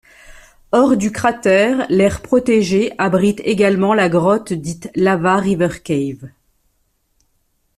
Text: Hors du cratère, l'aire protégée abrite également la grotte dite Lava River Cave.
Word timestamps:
Hors 0.71 0.97
du 0.97 1.11
cratère, 1.11 1.85
l'aire 1.91 2.23
protégée 2.23 2.91
abrite 2.97 3.39
également 3.45 3.93
la 3.93 4.09
grotte 4.09 4.51
dite 4.51 4.89
Lava 4.95 5.37
River 5.37 5.79
Cave. 5.83 6.27